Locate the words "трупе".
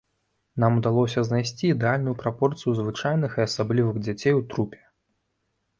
4.55-4.79